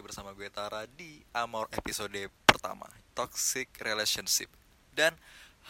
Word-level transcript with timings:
lagi 0.00 0.16
bersama 0.16 0.32
gue 0.32 0.48
Tara 0.48 0.88
di 0.96 1.20
Amor 1.36 1.68
episode 1.76 2.32
pertama 2.48 2.88
Toxic 3.12 3.68
Relationship. 3.84 4.48
Dan 4.96 5.12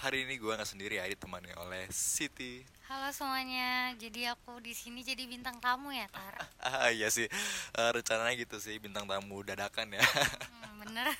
hari 0.07 0.23
ini 0.23 0.39
gue 0.39 0.55
nggak 0.55 0.71
sendiri 0.71 1.03
ya 1.03 1.11
ditemani 1.11 1.51
oleh 1.59 1.91
Siti. 1.91 2.63
Halo 2.87 3.11
semuanya, 3.11 3.91
jadi 3.99 4.39
aku 4.39 4.63
di 4.63 4.71
sini 4.71 5.03
jadi 5.03 5.27
bintang 5.27 5.59
tamu 5.59 5.91
ya 5.91 6.07
Tar. 6.15 6.47
Ah 6.63 6.95
iya 6.95 7.11
sih, 7.11 7.27
Eh, 7.75 7.91
rencananya 7.91 8.39
gitu 8.39 8.63
sih 8.63 8.79
bintang 8.79 9.11
tamu 9.11 9.43
dadakan 9.43 9.99
ya. 9.99 10.05
Hmm, 10.47 10.87
bener. 10.87 11.11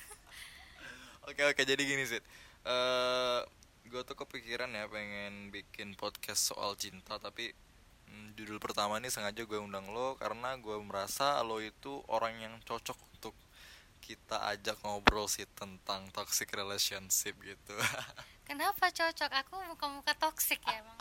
Oke 1.27 1.43
oke 1.51 1.67
jadi 1.67 1.83
gini 1.83 2.07
sih 2.07 2.23
eh 2.63 3.39
Gue 3.91 4.07
tuh 4.07 4.15
kepikiran 4.15 4.71
ya 4.71 4.87
pengen 4.87 5.51
bikin 5.51 5.99
podcast 5.99 6.47
soal 6.47 6.79
cinta 6.79 7.19
Tapi 7.19 7.51
mm, 8.11 8.35
judul 8.35 8.59
pertama 8.59 8.99
ini 8.99 9.07
sengaja 9.07 9.47
gue 9.47 9.59
undang 9.59 9.87
lo 9.95 10.19
Karena 10.19 10.59
gue 10.59 10.75
merasa 10.83 11.39
lo 11.41 11.63
itu 11.63 12.03
orang 12.11 12.35
yang 12.43 12.53
cocok 12.67 12.99
untuk 13.15 13.35
kita 14.03 14.43
ajak 14.51 14.75
ngobrol 14.83 15.31
sih 15.31 15.47
tentang 15.55 16.11
toxic 16.11 16.51
relationship 16.51 17.39
gitu 17.39 17.75
Kenapa 18.51 18.91
cocok? 18.91 19.31
Aku 19.47 19.55
muka-muka 19.63 20.11
toksik 20.19 20.59
ya 20.67 20.83
emang. 20.83 20.99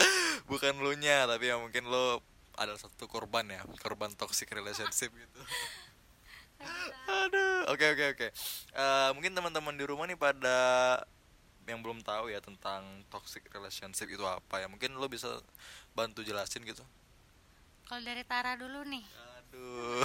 Bukan 0.50 0.80
lo 0.80 0.96
nya 0.96 1.28
tapi 1.28 1.52
ya 1.52 1.60
mungkin 1.60 1.92
lo 1.92 2.24
ada 2.56 2.72
satu 2.80 3.04
korban 3.04 3.44
ya 3.52 3.60
Korban 3.84 4.16
toxic 4.16 4.48
relationship 4.48 5.12
gitu 5.20 5.40
Aduh, 7.06 7.68
oke 7.68 7.84
oke 7.92 8.04
oke. 8.16 8.28
Eh, 8.72 9.10
mungkin 9.12 9.36
teman-teman 9.36 9.76
di 9.76 9.84
rumah 9.84 10.08
nih 10.08 10.18
pada 10.18 10.58
yang 11.66 11.82
belum 11.82 12.00
tahu 12.00 12.30
ya 12.30 12.38
tentang 12.38 13.02
toxic 13.10 13.44
relationship 13.50 14.08
itu 14.08 14.24
apa 14.24 14.62
ya. 14.62 14.66
Mungkin 14.70 14.96
lo 14.96 15.06
bisa 15.10 15.42
bantu 15.96 16.20
jelasin 16.20 16.60
gitu. 16.68 16.84
Kalau 17.88 18.02
dari 18.04 18.26
Tara 18.28 18.58
dulu 18.60 18.84
nih. 18.84 19.04
Aduh. 19.40 20.04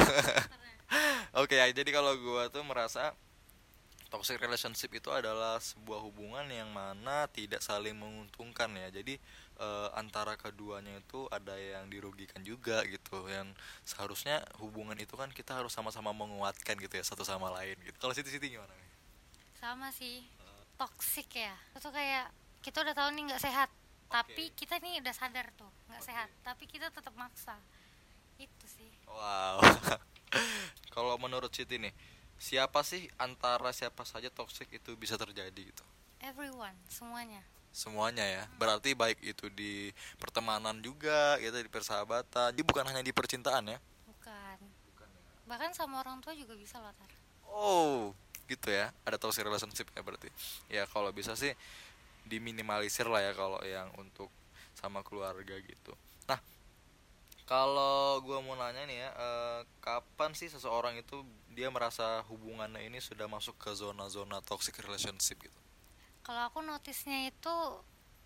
Oke 1.42 1.60
ya, 1.60 1.68
jadi 1.74 1.90
kalau 1.92 2.14
gua 2.22 2.48
tuh 2.48 2.64
merasa 2.64 3.12
toxic 4.12 4.38
relationship 4.44 4.92
itu 4.92 5.08
adalah 5.10 5.58
sebuah 5.58 6.04
hubungan 6.04 6.44
yang 6.52 6.68
mana 6.70 7.26
tidak 7.32 7.64
saling 7.64 7.98
menguntungkan 7.98 8.70
ya. 8.76 8.94
Jadi 8.94 9.18
eh, 9.58 9.90
antara 9.98 10.38
keduanya 10.38 10.94
itu 11.00 11.26
ada 11.34 11.58
yang 11.58 11.90
dirugikan 11.90 12.46
juga 12.46 12.86
gitu. 12.86 13.26
Yang 13.26 13.56
seharusnya 13.82 14.46
hubungan 14.62 15.00
itu 15.00 15.18
kan 15.18 15.32
kita 15.34 15.58
harus 15.58 15.74
sama-sama 15.74 16.14
menguatkan 16.14 16.78
gitu 16.78 16.94
ya 17.00 17.04
satu 17.08 17.26
sama 17.26 17.50
lain 17.50 17.80
gitu. 17.82 17.98
Kalau 17.98 18.14
Siti-Siti 18.14 18.52
gimana 18.52 18.70
nih? 18.70 18.90
Sama 19.58 19.90
sih. 19.90 20.22
Toksik 20.78 21.34
ya. 21.34 21.56
Itu 21.74 21.90
kayak 21.90 22.30
kita 22.62 22.86
udah 22.86 22.94
tahu 22.94 23.10
nih 23.16 23.24
nggak 23.34 23.42
sehat. 23.42 23.74
Tapi 24.12 24.52
kita 24.54 24.78
nih 24.84 25.02
udah 25.02 25.16
sadar 25.16 25.50
tuh 25.56 25.81
nggak 25.92 26.02
Oke. 26.02 26.10
sehat. 26.10 26.30
Tapi 26.48 26.64
kita 26.72 26.88
tetap 26.88 27.12
maksa. 27.20 27.60
Itu 28.40 28.66
sih. 28.66 28.88
Wow. 29.12 29.60
Kalau 30.96 31.20
menurut 31.20 31.52
Siti 31.52 31.76
nih, 31.76 31.92
siapa 32.40 32.82
sih 32.88 33.12
antara 33.20 33.76
siapa 33.76 34.08
saja 34.08 34.32
toxic 34.32 34.72
itu 34.72 34.96
bisa 34.96 35.20
terjadi 35.20 35.52
gitu? 35.60 35.84
Everyone, 36.24 36.76
semuanya. 36.88 37.44
Semuanya 37.72 38.24
ya. 38.24 38.44
Berarti 38.56 38.96
baik 38.96 39.20
itu 39.24 39.52
di 39.52 39.92
pertemanan 40.20 40.80
juga, 40.80 41.36
gitu 41.44 41.60
di 41.60 41.72
persahabatan. 41.72 42.56
Jadi 42.56 42.64
bukan 42.64 42.88
hanya 42.88 43.04
di 43.04 43.12
percintaan 43.12 43.76
ya. 43.76 43.80
Bukan. 44.08 44.58
Bahkan 45.48 45.72
sama 45.76 46.00
orang 46.00 46.24
tua 46.24 46.32
juga 46.32 46.56
bisa 46.56 46.80
loh 46.80 46.96
Tar. 46.96 47.12
Oh, 47.52 48.16
gitu 48.48 48.72
ya. 48.72 48.96
Ada 49.04 49.20
toxic 49.20 49.44
relationship 49.44 49.88
ya 49.92 50.02
berarti. 50.04 50.30
Ya 50.72 50.84
kalau 50.88 51.12
bisa 51.12 51.36
sih 51.36 51.52
diminimalisir 52.28 53.10
lah 53.10 53.20
ya 53.20 53.34
kalau 53.36 53.60
yang 53.66 53.90
untuk 53.98 54.30
sama 54.82 55.06
keluarga 55.06 55.54
gitu. 55.62 55.94
Nah, 56.26 56.42
kalau 57.46 58.18
gua 58.26 58.42
mau 58.42 58.58
nanya 58.58 58.90
nih 58.90 58.98
ya, 59.06 59.10
eh, 59.14 59.60
kapan 59.78 60.34
sih 60.34 60.50
seseorang 60.50 60.98
itu 60.98 61.22
dia 61.54 61.70
merasa 61.70 62.26
hubungannya 62.26 62.82
ini 62.90 62.98
sudah 62.98 63.30
masuk 63.30 63.54
ke 63.62 63.70
zona-zona 63.78 64.42
toxic 64.42 64.74
relationship 64.82 65.38
gitu? 65.38 65.60
Kalau 66.26 66.50
aku 66.50 66.66
notisnya 66.66 67.30
itu 67.30 67.56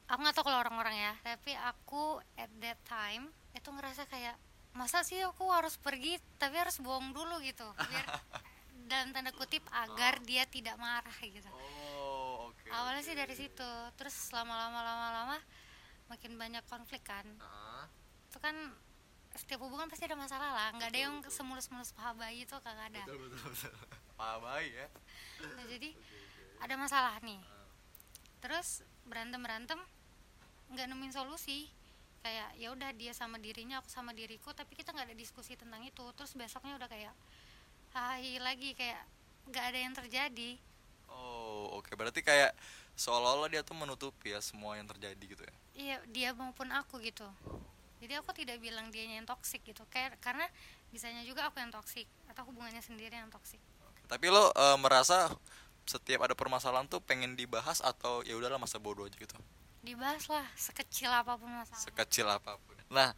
aku 0.07 0.19
nggak 0.23 0.35
tahu 0.39 0.47
kalau 0.47 0.63
orang-orang 0.63 0.95
ya, 0.95 1.13
tapi 1.27 1.51
aku 1.59 2.23
at 2.39 2.51
that 2.63 2.79
time 2.87 3.27
itu 3.51 3.67
ngerasa 3.67 4.07
kayak 4.07 4.39
masa 4.75 5.03
sih 5.07 5.23
aku 5.23 5.47
harus 5.55 5.79
pergi 5.79 6.19
tapi 6.35 6.59
harus 6.59 6.83
bohong 6.83 7.15
dulu 7.15 7.39
gitu 7.39 7.63
biar 7.79 8.07
dalam 8.91 9.15
tanda 9.15 9.31
kutip 9.31 9.63
agar 9.71 10.19
dia 10.21 10.45
tidak 10.45 10.75
marah 10.77 11.15
gitu. 11.23 11.47
Oh, 11.49 12.51
oke. 12.51 12.67
Awalnya 12.69 13.01
sih 13.01 13.17
dari 13.17 13.33
situ, 13.33 13.69
terus 13.97 14.13
lama-lama 14.29 14.83
lama-lama 14.83 15.37
makin 16.11 16.37
banyak 16.37 16.63
konflik 16.69 17.01
kan. 17.05 17.25
Itu 18.29 18.37
kan 18.41 18.55
setiap 19.35 19.59
hubungan 19.67 19.91
pasti 19.91 20.07
ada 20.07 20.15
masalah 20.15 20.49
lah, 20.55 20.67
nggak 20.79 20.89
ada 20.95 20.99
yang 20.99 21.15
semulus-mulus 21.27 21.91
paha 21.91 22.15
bayi 22.15 22.47
itu 22.47 22.55
kagak 22.63 22.87
ada. 22.87 23.03
Betul 23.03 23.27
betul 23.27 23.39
betul. 23.51 23.73
Pak 24.19 24.35
baik 24.39 24.71
ya. 24.71 24.87
Nah, 25.43 25.65
jadi 25.67 25.89
ada 26.63 26.75
masalah 26.79 27.19
nih. 27.19 27.41
Terus 28.39 28.87
berantem 29.03 29.43
berantem 29.43 29.79
nggak 30.71 30.87
nemuin 30.87 31.13
solusi. 31.13 31.67
Kayak 32.25 32.57
ya 32.57 32.73
udah 32.73 32.89
dia 32.97 33.13
sama 33.13 33.37
dirinya, 33.37 33.83
aku 33.83 33.91
sama 33.91 34.09
diriku, 34.09 34.49
tapi 34.49 34.73
kita 34.73 34.89
nggak 34.95 35.13
ada 35.13 35.17
diskusi 35.19 35.53
tentang 35.53 35.83
itu. 35.85 36.05
Terus 36.17 36.33
besoknya 36.33 36.79
udah 36.79 36.89
kayak 36.89 37.13
hai 37.93 38.41
lagi 38.41 38.73
kayak 38.73 39.03
nggak 39.51 39.65
ada 39.69 39.79
yang 39.83 39.93
terjadi. 39.93 40.51
Oh, 41.11 41.77
oke. 41.77 41.91
Berarti 41.93 42.25
kayak 42.25 42.57
seolah-olah 42.97 43.51
dia 43.51 43.61
tuh 43.61 43.77
menutupi 43.77 44.33
ya 44.33 44.41
semua 44.41 44.79
yang 44.79 44.89
terjadi 44.89 45.21
gitu 45.21 45.43
ya. 45.43 45.55
Iya 45.75 45.99
dia 46.09 46.31
maupun 46.31 46.71
aku 46.71 47.03
gitu. 47.03 47.27
Jadi 47.99 48.13
aku 48.15 48.31
tidak 48.35 48.59
bilang 48.63 48.91
dia 48.91 49.07
yang 49.07 49.27
toksik 49.27 49.63
gitu. 49.67 49.83
Kayak 49.91 50.15
karena 50.23 50.47
bisanya 50.91 51.23
juga 51.27 51.47
aku 51.47 51.59
yang 51.59 51.71
toksik 51.71 52.07
atau 52.31 52.47
hubungannya 52.47 52.79
sendiri 52.79 53.15
yang 53.15 53.31
toksik. 53.31 53.59
Tapi 54.07 54.25
lo 54.31 54.51
eh, 54.55 54.77
merasa 54.79 55.31
setiap 55.85 56.25
ada 56.25 56.33
permasalahan 56.33 56.87
tuh 56.89 57.03
pengen 57.03 57.37
dibahas 57.37 57.83
atau 57.83 58.25
ya 58.25 58.33
udahlah 58.33 58.57
masa 58.57 58.79
bodoh 58.79 59.05
aja 59.05 59.15
gitu. 59.19 59.35
Dibahas 59.85 60.25
lah 60.31 60.47
sekecil 60.57 61.11
apa 61.11 61.37
pun 61.37 61.51
masalah. 61.51 61.83
Sekecil 61.83 62.25
apa 62.25 62.57
pun. 62.57 62.75
Nah, 62.89 63.13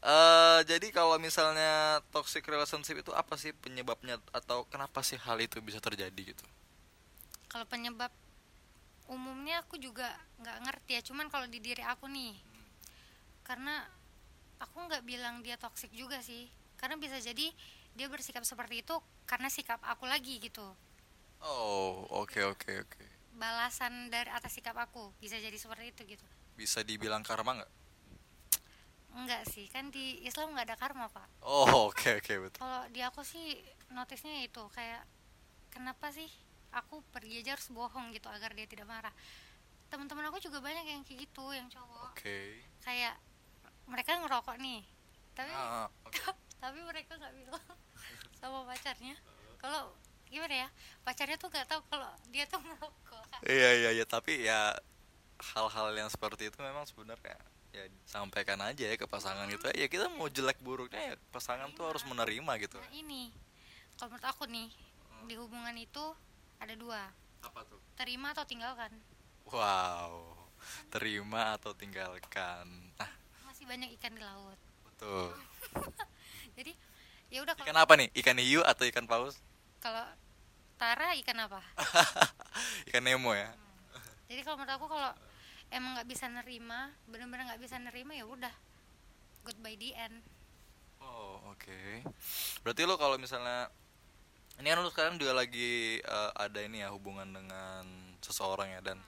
eh 0.00 0.60
jadi 0.64 0.88
kalau 0.94 1.18
misalnya 1.18 2.00
toxic 2.14 2.46
relationship 2.46 3.02
itu 3.02 3.12
apa 3.12 3.34
sih 3.36 3.50
penyebabnya 3.52 4.22
atau 4.30 4.64
kenapa 4.70 5.02
sih 5.02 5.18
hal 5.18 5.36
itu 5.42 5.58
bisa 5.60 5.82
terjadi 5.82 6.34
gitu? 6.34 6.46
kalau 7.56 7.66
penyebab 7.72 8.12
umumnya 9.06 9.62
aku 9.62 9.78
juga 9.78 10.10
nggak 10.38 10.58
ngerti 10.62 10.90
ya 10.94 11.02
cuman 11.04 11.26
kalau 11.28 11.46
di 11.46 11.58
diri 11.58 11.82
aku 11.82 12.06
nih 12.06 12.34
karena 13.42 13.86
aku 14.58 14.76
nggak 14.82 15.02
bilang 15.02 15.40
dia 15.40 15.54
toksik 15.54 15.92
juga 15.92 16.18
sih 16.20 16.48
karena 16.76 16.98
bisa 16.98 17.16
jadi 17.16 17.52
dia 17.96 18.06
bersikap 18.08 18.42
seperti 18.42 18.82
itu 18.82 18.96
karena 19.24 19.48
sikap 19.48 19.78
aku 19.82 20.04
lagi 20.04 20.38
gitu 20.38 20.66
Oh, 21.36 22.08
oke 22.16 22.40
oke 22.42 22.72
oke. 22.80 23.04
balasan 23.36 24.08
dari 24.08 24.32
atas 24.32 24.56
sikap 24.56 24.72
aku 24.74 25.12
bisa 25.20 25.36
jadi 25.36 25.54
seperti 25.54 25.92
itu 25.92 26.16
gitu 26.16 26.26
Bisa 26.56 26.80
dibilang 26.80 27.20
karma 27.20 27.60
nggak? 27.60 27.72
enggak 29.16 29.42
sih 29.48 29.68
kan 29.68 29.88
di 29.88 30.20
Islam 30.24 30.52
nggak 30.52 30.66
ada 30.72 30.76
karma 30.76 31.08
pak 31.08 31.28
Oh, 31.40 31.88
oke 31.88 32.20
oke 32.20 32.34
betul. 32.36 32.58
kalau 32.58 32.84
di 32.88 33.00
aku 33.00 33.20
sih 33.22 33.56
notisnya 33.92 34.44
itu 34.44 34.60
kayak 34.72 35.04
kenapa 35.68 36.08
sih 36.10 36.28
aku 36.72 37.02
pergi 37.12 37.42
aja 37.42 37.54
harus 37.54 37.68
bohong 37.70 38.10
gitu 38.10 38.26
agar 38.28 38.52
dia 38.52 38.66
tidak 38.66 38.86
marah. 38.86 39.12
Teman-teman 39.86 40.26
aku 40.28 40.42
juga 40.42 40.58
banyak 40.58 40.82
yang 40.84 41.02
kayak 41.06 41.28
gitu 41.28 41.44
yang 41.54 41.68
cowok. 41.70 42.10
Oke. 42.12 42.60
kayak 42.82 43.14
mereka 43.86 44.18
ngerokok 44.18 44.56
nih. 44.58 44.82
Tapi 45.36 45.52
Ah, 45.54 45.86
oke. 46.02 46.18
tapi 46.62 46.78
mereka 46.82 47.14
nggak 47.14 47.34
bilang 47.36 47.66
sama 48.40 48.66
pacarnya. 48.66 49.14
Kalau 49.62 49.94
gimana 50.26 50.66
ya 50.66 50.68
pacarnya 51.06 51.38
tuh 51.38 51.48
nggak 51.54 51.66
tahu 51.70 51.80
kalau 51.86 52.10
dia 52.34 52.44
tuh 52.50 52.58
ngerokok. 52.66 53.24
Iya 53.46 53.70
iya 53.78 53.90
iya. 54.02 54.04
Tapi 54.04 54.42
ya 54.42 54.74
hal-hal 55.54 55.92
yang 55.94 56.08
seperti 56.10 56.48
itu 56.48 56.58
memang 56.64 56.88
sebenarnya 56.88 57.36
ya 57.76 57.84
sampaikan 58.08 58.56
aja 58.64 58.88
ya 58.88 58.96
ke 58.96 59.04
pasangan 59.06 59.46
gitu. 59.52 59.68
Ya 59.76 59.86
kita 59.86 60.08
mau 60.08 60.26
jelek 60.26 60.58
buruknya 60.64 61.12
ya 61.12 61.14
pasangan 61.30 61.70
tuh 61.76 61.86
harus 61.92 62.02
menerima 62.08 62.52
gitu. 62.64 62.80
Nah 62.80 62.92
ini. 62.92 63.30
Kalau 63.96 64.12
menurut 64.12 64.26
aku 64.28 64.44
nih 64.48 64.68
di 65.24 65.34
hubungan 65.40 65.72
itu 65.76 66.04
ada 66.62 66.74
dua. 66.74 67.12
Apa 67.44 67.60
tuh? 67.68 67.80
Terima 67.96 68.32
atau 68.32 68.44
tinggalkan? 68.48 68.92
Wow 69.48 70.36
terima 70.90 71.54
atau 71.56 71.72
tinggalkan. 71.76 72.66
Nah 72.98 73.10
masih 73.46 73.64
banyak 73.68 73.94
ikan 73.98 74.14
di 74.14 74.22
laut. 74.22 74.58
Betul. 74.86 75.32
Jadi 76.56 76.72
ya 77.30 77.42
udah 77.42 77.54
ikan 77.58 77.78
apa 77.78 77.92
nih? 77.98 78.08
Ikan 78.16 78.38
hiu 78.40 78.62
atau 78.62 78.84
ikan 78.88 79.06
paus? 79.06 79.38
Kalau 79.82 80.04
Tara 80.76 81.16
ikan 81.24 81.40
apa? 81.40 81.60
Ikan 82.92 83.00
nemo 83.00 83.32
ya? 83.32 83.48
Jadi 84.28 84.44
kalau 84.44 84.60
menurut 84.60 84.76
aku 84.76 84.86
kalau 84.92 85.12
emang 85.72 85.96
nggak 85.96 86.08
bisa 86.08 86.28
nerima 86.28 86.92
bener-bener 87.08 87.48
nggak 87.48 87.62
bisa 87.64 87.80
nerima 87.80 88.12
ya 88.12 88.28
udah. 88.28 88.52
Goodbye 89.40 89.80
the 89.80 89.96
end. 89.96 90.20
Oh 91.00 91.40
oke. 91.48 92.04
Berarti 92.60 92.82
lo 92.84 93.00
kalau 93.00 93.16
misalnya 93.16 93.72
ini 94.60 94.66
kan 94.72 94.78
lo 94.80 94.90
sekarang 94.90 95.16
juga 95.20 95.36
lagi 95.36 96.00
eh, 96.00 96.30
ada 96.36 96.60
ini 96.64 96.80
ya 96.80 96.92
hubungan 96.92 97.28
dengan 97.28 97.84
seseorang 98.24 98.72
ya 98.72 98.80
dan 98.80 98.98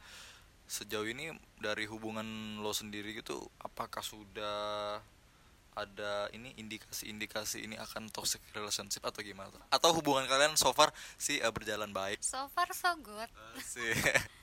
sejauh 0.69 1.09
ini 1.09 1.33
dari 1.57 1.89
hubungan 1.89 2.61
lo 2.61 2.77
sendiri 2.77 3.17
gitu 3.17 3.41
apakah 3.65 4.05
sudah 4.05 5.01
ada 5.79 6.27
ini 6.35 6.53
indikasi-indikasi 6.59 7.65
ini 7.65 7.79
akan 7.79 8.11
toxic 8.11 8.43
relationship 8.51 9.01
atau 9.07 9.23
gimana 9.23 9.49
tuh? 9.55 9.63
Atau 9.71 9.95
hubungan 9.95 10.27
kalian 10.27 10.59
so 10.59 10.75
far 10.75 10.91
sih 11.17 11.39
uh, 11.39 11.55
berjalan 11.55 11.95
baik? 11.95 12.19
so 12.19 12.51
far 12.51 12.67
so 12.75 12.91
good 12.99 13.31
Sih. 13.63 13.95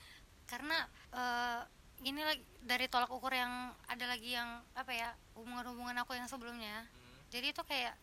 karena 0.52 0.88
eh 1.12 1.62
gini 2.02 2.22
lagi 2.22 2.44
dari 2.62 2.86
tolak 2.92 3.10
ukur 3.10 3.32
yang 3.32 3.72
ada 3.88 4.06
lagi 4.06 4.36
yang 4.36 4.62
apa 4.76 4.92
ya 4.92 5.10
hubungan-hubungan 5.38 5.96
aku 6.04 6.14
yang 6.14 6.28
sebelumnya 6.28 6.86
jadi 7.32 7.50
itu 7.56 7.62
kayak 7.64 7.96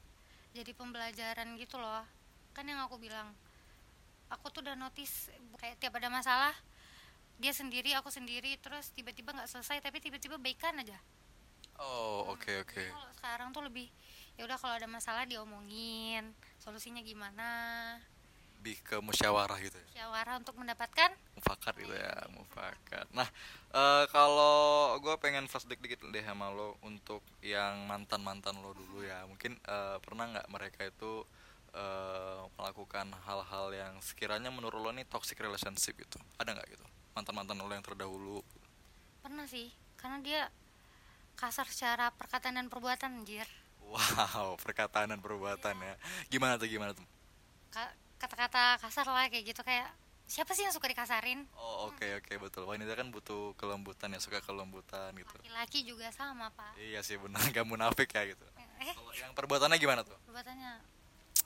jadi 0.52 0.72
pembelajaran 0.74 1.54
gitu 1.60 1.76
loh 1.76 2.04
kan 2.52 2.64
yang 2.64 2.80
aku 2.84 2.96
bilang 2.96 3.32
aku 4.28 4.48
tuh 4.48 4.64
udah 4.64 4.76
notice 4.76 5.28
kayak 5.58 5.76
tiap 5.76 5.96
ada 5.96 6.08
masalah 6.08 6.54
dia 7.36 7.50
sendiri 7.50 7.92
aku 7.96 8.08
sendiri 8.08 8.54
terus 8.60 8.92
tiba-tiba 8.92 9.32
nggak 9.32 9.50
selesai 9.50 9.80
tapi 9.80 9.98
tiba-tiba 9.98 10.36
baikan 10.38 10.78
aja 10.78 10.96
Oh, 11.80 12.36
oke 12.36 12.62
oke. 12.62 12.78
Jadi 12.78 12.92
kalau 12.92 13.10
sekarang 13.16 13.48
tuh 13.50 13.64
lebih 13.64 13.88
ya 14.36 14.44
udah 14.44 14.54
kalau 14.60 14.76
ada 14.76 14.86
masalah 14.86 15.24
diomongin 15.24 16.30
solusinya 16.60 17.00
gimana 17.02 17.48
Lebih 18.60 18.78
ke 18.86 18.96
musyawarah 19.02 19.58
gitu 19.58 19.74
ya. 19.74 19.86
musyawarah 19.90 20.34
untuk 20.38 20.54
mendapatkan 20.54 21.10
Mufakat 21.34 21.74
gitu 21.82 21.90
ya, 21.90 22.14
mufakat. 22.30 23.08
Nah, 23.10 23.26
eh, 23.74 24.04
kalau 24.14 24.94
gue 25.02 25.14
pengen 25.18 25.50
flashback 25.50 25.82
dikit 25.82 26.06
deh 26.06 26.22
sama 26.22 26.52
lo 26.54 26.78
untuk 26.86 27.24
yang 27.42 27.82
mantan-mantan 27.90 28.54
lo 28.62 28.76
dulu 28.76 29.02
ya. 29.02 29.26
Mungkin 29.26 29.58
eh, 29.58 29.96
pernah 30.04 30.30
nggak 30.30 30.48
mereka 30.52 30.86
itu 30.86 31.26
eh, 31.72 32.40
melakukan 32.54 33.10
hal-hal 33.24 33.66
yang 33.72 33.94
sekiranya 34.00 34.48
menurut 34.48 34.78
lo 34.78 34.90
nih 34.92 35.04
toxic 35.04 35.36
relationship 35.36 35.96
gitu? 35.96 36.18
Ada 36.36 36.52
nggak 36.52 36.68
gitu? 36.70 36.84
Mantan-mantan 37.12 37.58
lo 37.58 37.68
yang 37.68 37.84
terdahulu? 37.84 38.40
pernah 39.22 39.46
sih 39.46 39.70
karena 39.94 40.18
dia 40.18 40.42
kasar 41.38 41.62
secara 41.70 42.10
perkataan 42.10 42.58
dan 42.58 42.66
perbuatan 42.66 43.22
anjir 43.22 43.46
Wow, 43.78 44.58
perkataan 44.64 45.14
dan 45.14 45.20
perbuatan 45.22 45.74
ya. 45.78 45.94
Gimana 46.26 46.58
tuh 46.58 46.66
gimana 46.66 46.90
tuh? 46.90 47.06
Ka- 47.70 47.94
kata-kata 48.18 48.82
kasar 48.82 49.06
lah 49.06 49.30
kayak 49.30 49.54
gitu 49.54 49.62
kayak 49.62 49.90
siapa 50.26 50.54
sih 50.54 50.62
yang 50.66 50.74
suka 50.74 50.86
dikasarin 50.86 51.46
Oh 51.54 51.86
oke 51.86 52.02
oke 52.18 52.34
betul. 52.40 52.62
Wanita 52.66 52.94
kan 52.94 53.10
butuh 53.10 53.54
kelembutan 53.54 54.10
ya, 54.10 54.18
suka 54.18 54.38
kelembutan 54.40 55.14
gitu. 55.14 55.34
laki-laki 55.38 55.86
juga 55.86 56.10
sama 56.10 56.50
pak 56.50 56.74
Iya 56.78 57.02
sih 57.02 57.14
benar, 57.14 57.42
gak 57.54 57.62
munafik 57.62 58.10
ya 58.10 58.26
gitu. 58.26 58.42
eh 58.58 58.90
Kalau 58.90 59.12
yang 59.14 59.30
perbuatannya 59.34 59.78
gimana 59.78 60.02
tuh? 60.02 60.18
perbuatannya 60.26 60.72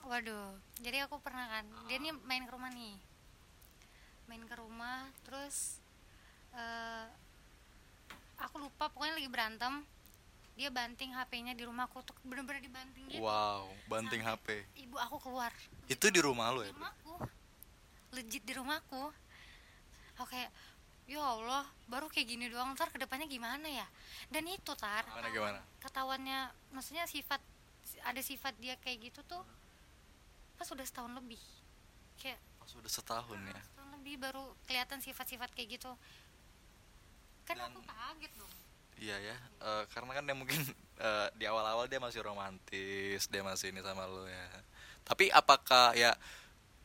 waduh 0.03 0.51
jadi 0.79 1.03
aku 1.03 1.19
pernah 1.19 1.47
kan 1.49 1.65
dia 1.85 1.97
nih 1.97 2.13
main 2.21 2.43
ke 2.43 2.51
rumah 2.51 2.71
nih 2.71 2.95
main 4.25 4.43
ke 4.43 4.55
rumah 4.55 4.99
terus 5.21 5.79
eh 6.53 7.05
aku 8.37 8.55
lupa 8.57 8.87
pokoknya 8.87 9.15
lagi 9.15 9.27
berantem 9.27 9.73
dia 10.53 10.69
banting 10.69 11.11
HP-nya 11.11 11.53
di 11.53 11.63
rumahku 11.63 12.01
tuh 12.01 12.17
bener-bener 12.23 12.57
dibanting 12.59 13.05
gitu 13.07 13.21
Wow, 13.21 13.69
banting 13.85 14.21
Sampai 14.21 14.65
HP. 14.65 14.81
ibu 14.81 14.97
aku 14.97 15.17
keluar 15.19 15.53
Itu 15.85 16.09
di 16.09 16.17
rumah 16.17 16.49
lo 16.49 16.59
di 16.59 16.67
ya? 16.67 16.73
Bro? 16.73 16.81
rumahku 16.81 17.13
legit 18.11 18.41
di 18.41 18.53
rumahku 18.53 19.03
aku 20.13 20.25
kayak 20.25 20.49
ya 21.05 21.21
Allah 21.21 21.61
baru 21.85 22.09
kayak 22.09 22.27
gini 22.27 22.45
doang 22.47 22.73
ntar 22.73 22.89
ke 22.89 22.97
depannya 22.97 23.25
gimana 23.25 23.63
ya 23.63 23.85
dan 24.27 24.43
itu 24.45 24.73
tar 24.73 25.05
Gimana 25.05 25.29
gimana? 25.29 25.59
ketahuannya 25.79 26.39
maksudnya 26.71 27.05
sifat 27.05 27.39
ada 28.01 28.19
sifat 28.19 28.57
dia 28.57 28.73
kayak 28.77 29.07
gitu 29.07 29.21
tuh 29.23 29.43
pas 30.57 30.67
udah 30.67 30.83
setahun 30.83 31.13
lebih 31.13 31.39
kayak 32.17 32.39
Pas 32.57 32.71
udah 32.73 32.89
setahun 32.89 33.37
ya. 33.39 33.59
setahun 33.63 33.89
lebih 33.95 34.15
baru 34.17 34.43
kelihatan 34.65 34.99
sifat-sifat 34.99 35.53
kayak 35.53 35.77
gitu 35.77 35.91
kan 37.43 37.55
Dan- 37.55 37.71
aku 37.71 37.81
kaget 37.81 38.33
dong 38.35 38.53
Iya 38.97 39.13
ya, 39.21 39.37
eh, 39.61 39.83
karena 39.93 40.09
kan 40.09 40.25
dia 40.25 40.33
mungkin 40.33 40.57
eh, 41.05 41.27
di 41.37 41.45
awal-awal 41.45 41.85
dia 41.85 42.01
masih 42.01 42.25
romantis, 42.25 43.29
dia 43.29 43.45
masih 43.45 43.69
ini 43.69 43.85
sama 43.85 44.09
lo 44.09 44.25
ya. 44.25 44.41
Tapi 45.05 45.29
apakah 45.29 45.93
ya 45.93 46.17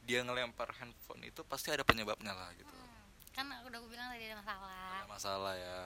dia 0.04 0.20
ngelempar 0.20 0.76
handphone 0.76 1.24
itu 1.24 1.40
pasti 1.42 1.72
ada 1.72 1.80
penyebabnya 1.80 2.36
lah 2.36 2.52
gitu. 2.52 2.68
Hmm, 2.68 3.00
kan 3.32 3.48
udah 3.64 3.80
aku 3.80 3.88
bilang 3.88 4.12
tadi 4.12 4.28
ada 4.28 4.36
masalah 4.36 4.76
Ada 4.92 5.08
masalah 5.08 5.52
ya, 5.56 5.78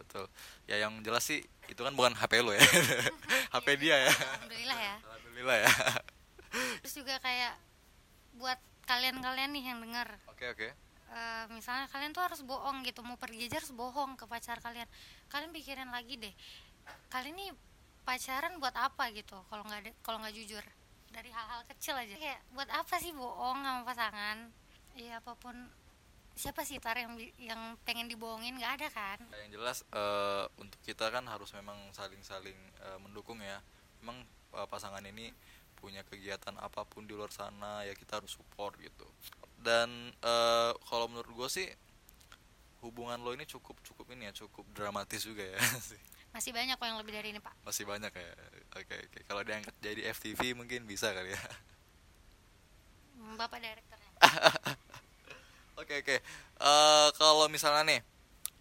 betul. 0.00 0.24
Ya 0.64 0.80
yang 0.80 0.96
jelas 1.04 1.28
sih 1.28 1.44
itu 1.68 1.80
kan 1.84 1.92
bukan 1.92 2.16
HP 2.16 2.40
lo 2.40 2.56
ya, 2.56 2.64
HP 3.52 3.66
dia 3.76 3.96
ya. 4.00 4.12
alhamdulillah 4.16 4.78
ya 4.80 4.94
Alhamdulillah 5.04 5.56
ya. 5.60 5.70
Terus 6.82 6.94
juga 6.94 7.18
kayak 7.20 7.54
buat 8.36 8.58
kalian-kalian 8.86 9.50
nih 9.56 9.64
yang 9.74 9.78
dengar 9.82 10.08
Oke 10.30 10.46
oke. 10.52 10.68
eh, 11.10 11.44
misalnya 11.50 11.86
kalian 11.88 12.12
tuh 12.12 12.22
harus 12.22 12.40
bohong 12.42 12.84
gitu 12.84 13.00
mau 13.02 13.16
pergi 13.16 13.46
aja 13.48 13.58
harus 13.62 13.72
bohong 13.72 14.14
ke 14.18 14.24
pacar 14.26 14.58
kalian. 14.60 14.86
Kalian 15.30 15.50
pikirin 15.54 15.90
lagi 15.90 16.16
deh 16.20 16.34
kalian 17.10 17.34
nih 17.34 17.50
pacaran 18.06 18.62
buat 18.62 18.74
apa 18.78 19.10
gitu 19.10 19.34
kalau 19.50 19.66
nggak 19.66 19.90
kalau 20.06 20.22
nggak 20.22 20.34
jujur? 20.38 20.62
Dari 21.10 21.30
hal-hal 21.32 21.64
kecil 21.66 21.96
aja. 21.96 22.14
Kayak 22.14 22.40
buat 22.54 22.70
apa 22.70 22.94
sih 23.00 23.10
bohong 23.10 23.58
sama 23.64 23.82
pasangan? 23.82 24.38
Ya 24.94 25.18
apa 25.18 25.32
pun. 25.34 25.56
Siapa 26.36 26.68
sih 26.68 26.76
tar 26.76 27.00
yang 27.00 27.16
yang 27.40 27.80
pengen 27.88 28.12
dibohongin? 28.12 28.60
Nggak 28.60 28.72
ada 28.78 28.88
kan? 28.92 29.18
Nah, 29.32 29.38
yang 29.40 29.56
jelas 29.56 29.80
eh, 29.88 30.44
untuk 30.60 30.76
kita 30.84 31.08
kan 31.08 31.24
harus 31.24 31.48
memang 31.56 31.74
saling-saling 31.96 32.58
eh, 32.84 32.98
mendukung 33.00 33.40
ya. 33.40 33.58
Memang 34.04 34.20
eh, 34.54 34.66
pasangan 34.68 35.00
ini 35.08 35.32
punya 35.76 36.02
kegiatan 36.08 36.56
apa 36.58 36.82
pun 36.88 37.04
di 37.04 37.12
luar 37.12 37.28
sana 37.30 37.84
ya 37.84 37.92
kita 37.92 38.18
harus 38.18 38.32
support 38.34 38.74
gitu. 38.80 39.06
Dan 39.60 40.10
eh, 40.10 40.72
kalau 40.88 41.06
menurut 41.06 41.30
gue 41.32 41.48
sih 41.52 41.68
hubungan 42.84 43.18
lo 43.20 43.34
ini 43.34 43.44
cukup 43.44 43.76
cukup 43.82 44.12
ini 44.14 44.30
ya 44.30 44.32
cukup 44.32 44.64
dramatis 44.72 45.22
juga 45.24 45.44
ya. 45.44 45.58
masih 46.36 46.52
banyak 46.52 46.76
kok 46.76 46.84
yang 46.84 47.00
lebih 47.00 47.16
dari 47.16 47.28
ini 47.32 47.40
pak 47.40 47.54
Masih 47.64 47.84
banyak 47.88 48.12
ya. 48.12 48.30
Oke 48.76 48.96
oke. 48.96 49.18
Kalau 49.24 49.42
diangkat 49.44 49.74
jadi 49.80 50.12
FTV 50.12 50.52
mungkin 50.56 50.84
bisa 50.84 51.12
kali 51.12 51.32
ya. 51.32 51.42
Hmm, 53.16 53.34
bapak 53.40 53.58
direkturnya 53.60 54.10
Oke 55.80 56.00
oke. 56.00 56.16
Eh, 56.56 57.08
kalau 57.20 57.52
misalnya 57.52 57.84
nih 57.84 58.00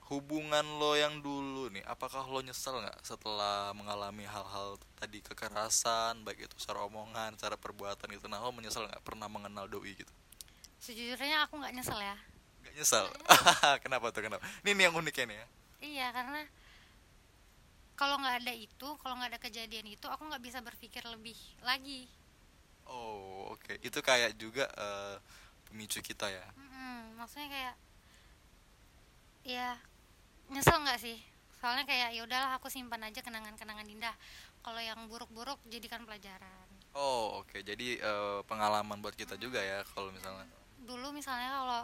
hubungan 0.06 0.66
lo 0.78 0.94
yang 0.94 1.18
dulu 1.20 1.74
nih, 1.74 1.82
apakah 1.90 2.26
lo 2.30 2.40
nyesel 2.46 2.78
nggak 2.78 3.02
setelah 3.02 3.74
mengalami 3.74 4.26
hal-hal 4.30 4.78
tadi 5.02 5.20
kekerasan, 5.26 6.22
baik 6.22 6.46
itu 6.46 6.56
secara 6.62 6.86
omongan, 6.86 7.34
secara 7.34 7.58
perbuatan 7.58 8.06
gitu? 8.14 8.30
Nah, 8.30 8.38
lo 8.38 8.54
menyesal 8.54 8.86
nggak 8.86 9.02
pernah 9.02 9.26
mengenal 9.26 9.66
doi 9.66 9.98
gitu? 9.98 10.14
sejujurnya 10.86 11.50
aku 11.50 11.58
nggak 11.58 11.74
nyesel 11.74 11.98
ya 11.98 12.14
Gak 12.62 12.74
nyesal? 12.78 13.06
kenapa 13.84 14.14
tuh 14.14 14.26
kenapa? 14.26 14.42
Ini 14.62 14.74
nih 14.78 14.84
yang 14.90 14.96
uniknya 14.98 15.26
nih 15.30 15.38
ya. 15.38 15.48
Iya 15.86 16.08
karena 16.14 16.42
kalau 17.94 18.18
nggak 18.18 18.42
ada 18.42 18.54
itu, 18.58 18.88
kalau 19.00 19.16
nggak 19.22 19.38
ada 19.38 19.42
kejadian 19.42 19.86
itu, 19.86 20.06
aku 20.10 20.26
nggak 20.26 20.42
bisa 20.42 20.60
berpikir 20.66 21.06
lebih 21.06 21.38
lagi. 21.62 22.10
Oh 22.90 23.54
oke. 23.54 23.78
Itu 23.86 24.02
kayak 24.02 24.34
juga 24.42 24.66
eh, 24.66 25.16
pemicu 25.70 26.02
kita 26.02 26.26
ya. 26.26 26.46
Mm-mm, 26.58 27.22
maksudnya 27.22 27.48
kayak, 27.54 27.76
ya 29.46 29.70
nyesel 30.54 30.78
nggak 30.82 31.00
sih? 31.02 31.18
Soalnya 31.62 31.86
kayak 31.88 32.14
ya 32.14 32.22
udahlah 32.26 32.52
aku 32.58 32.70
simpan 32.70 33.02
aja 33.06 33.22
kenangan-kenangan 33.26 33.88
indah. 33.90 34.16
Kalau 34.62 34.82
yang 34.82 35.06
buruk-buruk 35.10 35.58
jadikan 35.70 36.06
pelajaran. 36.06 36.68
Oh 36.94 37.42
oke. 37.42 37.62
Jadi 37.62 37.98
eh, 37.98 38.40
pengalaman 38.46 39.02
buat 39.02 39.14
kita 39.14 39.38
juga 39.38 39.62
ya 39.62 39.82
kalau 39.94 40.10
misalnya. 40.14 40.46
Dulu 40.86 41.14
misalnya 41.14 41.50
kalau 41.62 41.82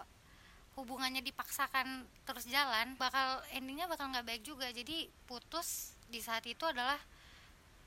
hubungannya 0.81 1.21
dipaksakan 1.21 2.05
terus 2.25 2.45
jalan, 2.47 2.95
bakal 2.95 3.41
endingnya 3.51 3.85
bakal 3.89 4.07
nggak 4.09 4.25
baik 4.25 4.43
juga. 4.45 4.69
Jadi 4.69 5.09
putus 5.25 5.97
di 6.09 6.19
saat 6.21 6.45
itu 6.45 6.63
adalah 6.67 6.97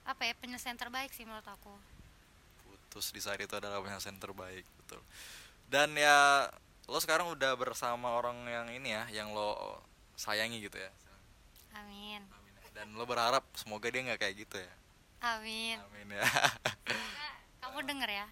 apa 0.05 0.29
ya 0.29 0.37
penyelesaian 0.37 0.77
terbaik 0.77 1.11
sih 1.17 1.25
menurut 1.25 1.49
aku. 1.49 1.73
putus 2.65 3.11
di 3.11 3.19
saat 3.19 3.41
itu 3.41 3.51
adalah 3.57 3.81
penyelesaian 3.83 4.21
terbaik 4.21 4.63
betul 4.79 5.01
dan 5.67 5.91
ya 5.97 6.47
lo 6.87 7.01
sekarang 7.01 7.33
udah 7.33 7.57
bersama 7.57 8.15
orang 8.15 8.37
yang 8.47 8.69
ini 8.71 8.93
ya 8.95 9.05
yang 9.25 9.33
lo 9.33 9.81
sayangi 10.15 10.63
gitu 10.63 10.79
ya. 10.79 10.91
Amin. 11.75 12.23
dan 12.75 12.91
lo 12.99 13.07
berharap 13.07 13.47
semoga 13.55 13.87
dia 13.87 14.03
nggak 14.03 14.19
kayak 14.19 14.35
gitu 14.47 14.59
ya. 14.59 14.73
Amin. 15.25 15.79
amin 15.79 16.21
ya. 16.21 16.23
Semoga 16.85 17.29
kamu 17.65 17.79
denger 17.89 18.11
ya. 18.13 18.27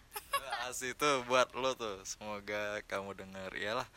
asih 0.68 0.92
itu 0.92 1.10
buat 1.24 1.48
lo 1.56 1.72
tuh. 1.72 2.04
Semoga 2.04 2.84
kamu 2.84 3.16
dengar 3.16 3.50
iyalah. 3.56 3.88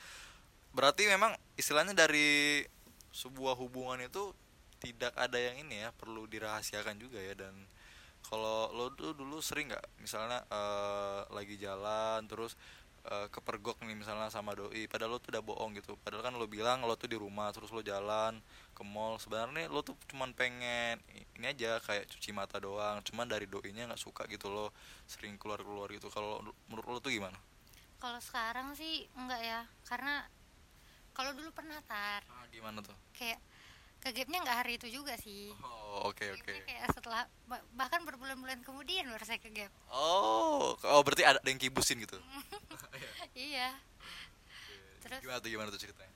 Berarti 0.71 1.09
memang 1.09 1.35
istilahnya 1.59 1.91
dari 1.91 2.63
sebuah 3.11 3.59
hubungan 3.59 3.99
itu 3.99 4.31
tidak 4.79 5.11
ada 5.17 5.35
yang 5.35 5.59
ini 5.65 5.83
ya 5.83 5.89
perlu 5.91 6.23
dirahasiakan 6.29 6.95
juga 6.95 7.19
ya. 7.19 7.35
Dan 7.35 7.53
kalau 8.25 8.71
lo 8.71 8.93
tuh 8.95 9.11
dulu 9.11 9.43
sering 9.43 9.75
nggak? 9.75 9.85
Misalnya 9.99 10.45
eh, 10.47 11.19
lagi 11.35 11.59
jalan 11.59 12.23
terus 12.31 12.55
eh, 13.05 13.27
kepergok 13.29 13.81
nih 13.85 13.97
misalnya 13.97 14.27
sama 14.33 14.57
doi. 14.57 14.89
Padahal 14.89 15.15
lo 15.15 15.19
tuh 15.21 15.33
udah 15.33 15.43
bohong 15.45 15.77
gitu. 15.77 15.95
Padahal 16.01 16.25
kan 16.25 16.33
lo 16.35 16.45
bilang 16.49 16.81
lo 16.83 16.97
tuh 16.97 17.09
di 17.09 17.17
rumah 17.17 17.53
terus 17.53 17.69
lo 17.69 17.85
jalan 17.85 18.41
ke 18.73 18.83
mall. 18.83 19.21
Sebenarnya 19.21 19.69
lo 19.69 19.85
tuh 19.85 19.93
cuman 20.09 20.33
pengen 20.33 20.97
ini 21.37 21.45
aja 21.45 21.77
kayak 21.85 22.09
cuci 22.09 22.33
mata 22.33 22.57
doang. 22.57 23.01
Cuman 23.05 23.29
dari 23.29 23.45
doinya 23.45 23.85
nggak 23.89 24.01
suka 24.01 24.25
gitu 24.27 24.49
lo 24.49 24.73
sering 25.05 25.37
keluar 25.37 25.61
keluar 25.61 25.87
gitu. 25.93 26.09
Kalau 26.09 26.41
menurut 26.67 26.87
lo 26.89 26.99
tuh 26.99 27.13
gimana? 27.13 27.37
Kalau 27.95 28.19
sekarang 28.19 28.75
sih 28.75 29.07
enggak 29.15 29.41
ya, 29.41 29.61
karena 29.87 30.27
kalau 31.15 31.31
dulu 31.31 31.49
pernah 31.55 31.79
tar. 31.87 32.21
Ah, 32.27 32.43
gimana 32.51 32.83
tuh? 32.83 32.93
Kayak 33.15 33.39
ke 34.05 34.13
gapnya 34.13 34.37
nggak 34.45 34.57
hari 34.61 34.77
itu 34.77 34.85
juga 35.01 35.17
sih. 35.17 35.49
Oh 35.65 36.13
oke 36.13 36.21
oke. 36.37 36.53
Gapnya 36.53 36.69
kayak 36.69 36.93
setelah 36.93 37.25
bah- 37.49 37.65
bahkan 37.73 38.05
berbulan-bulan 38.05 38.61
kemudian 38.61 39.09
baru 39.09 39.25
saya 39.25 39.41
ke 39.41 39.49
gap 39.49 39.73
oh 39.89 40.77
oh 40.77 41.01
berarti 41.01 41.25
ada 41.25 41.41
yang 41.41 41.57
kibusin 41.57 41.97
gitu? 42.05 42.21
Iya. 43.35 43.75
Terus? 45.03 45.19
gimana 45.19 45.43
tuh 45.43 45.49
gimana 45.51 45.67
tuh 45.67 45.81
ceritanya? 45.81 46.13